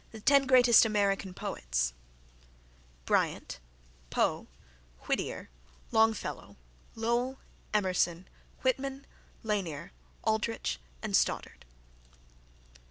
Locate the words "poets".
1.35-1.93